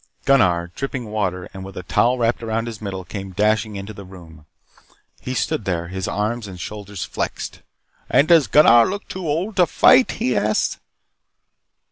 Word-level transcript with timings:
Gunnar, 0.25 0.71
dripping 0.73 1.11
water, 1.11 1.47
and 1.53 1.63
with 1.63 1.77
a 1.77 1.83
towel 1.83 2.17
wrapped 2.17 2.41
around 2.41 2.65
his 2.65 2.81
middle, 2.81 3.05
came 3.05 3.33
dashing 3.33 3.75
into 3.75 3.93
the 3.93 4.03
room. 4.03 4.47
He 5.19 5.35
stood 5.35 5.63
there, 5.65 5.89
his 5.89 6.07
arms 6.07 6.47
and 6.47 6.59
shoulders 6.59 7.05
flexed. 7.05 7.61
"And 8.09 8.27
does 8.27 8.47
Gunnar 8.47 8.87
look 8.89 9.07
too 9.07 9.27
old 9.27 9.57
to 9.57 9.67
fight?" 9.67 10.13
he 10.13 10.35
asked. 10.35 10.79